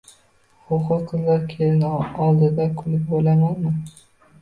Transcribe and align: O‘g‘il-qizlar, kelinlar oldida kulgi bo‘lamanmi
O‘g‘il-qizlar, 0.77 1.45
kelinlar 1.59 2.19
oldida 2.31 2.69
kulgi 2.83 3.07
bo‘lamanmi 3.15 3.81